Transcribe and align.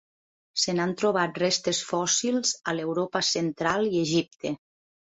Se 0.61 0.73
n'han 0.77 0.95
trobat 1.01 1.37
restes 1.43 1.83
fòssils 1.91 2.57
a 2.73 2.77
l'Europa 2.79 3.25
Central 3.33 3.89
i 3.93 3.95
Egipte. 4.07 4.57